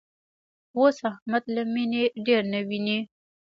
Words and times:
اوس 0.77 0.97
احمد 1.09 1.43
له 1.55 1.61
مینې 1.73 2.03
ډېر 2.25 2.41
نه 2.53 2.59
ویني. 2.67 2.99